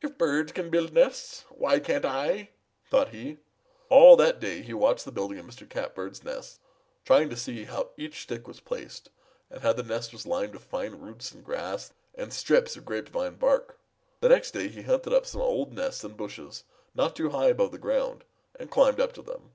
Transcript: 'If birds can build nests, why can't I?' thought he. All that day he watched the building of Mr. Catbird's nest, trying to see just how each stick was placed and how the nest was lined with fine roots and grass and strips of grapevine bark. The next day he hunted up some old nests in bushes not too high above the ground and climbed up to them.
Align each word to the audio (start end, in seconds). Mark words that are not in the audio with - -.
'If 0.00 0.16
birds 0.16 0.52
can 0.52 0.70
build 0.70 0.92
nests, 0.92 1.44
why 1.50 1.80
can't 1.80 2.04
I?' 2.04 2.50
thought 2.88 3.08
he. 3.08 3.38
All 3.88 4.14
that 4.14 4.38
day 4.38 4.62
he 4.62 4.72
watched 4.72 5.04
the 5.04 5.10
building 5.10 5.40
of 5.40 5.44
Mr. 5.44 5.68
Catbird's 5.68 6.22
nest, 6.22 6.60
trying 7.04 7.28
to 7.30 7.36
see 7.36 7.64
just 7.64 7.72
how 7.72 7.90
each 7.96 8.22
stick 8.22 8.46
was 8.46 8.60
placed 8.60 9.10
and 9.50 9.62
how 9.62 9.72
the 9.72 9.82
nest 9.82 10.12
was 10.12 10.24
lined 10.24 10.52
with 10.52 10.62
fine 10.62 10.92
roots 11.00 11.32
and 11.32 11.42
grass 11.44 11.92
and 12.14 12.32
strips 12.32 12.76
of 12.76 12.84
grapevine 12.84 13.34
bark. 13.38 13.80
The 14.20 14.28
next 14.28 14.52
day 14.52 14.68
he 14.68 14.82
hunted 14.82 15.12
up 15.12 15.26
some 15.26 15.40
old 15.40 15.72
nests 15.72 16.04
in 16.04 16.12
bushes 16.12 16.62
not 16.94 17.16
too 17.16 17.30
high 17.30 17.48
above 17.48 17.72
the 17.72 17.78
ground 17.78 18.22
and 18.60 18.70
climbed 18.70 19.00
up 19.00 19.12
to 19.14 19.22
them. 19.22 19.50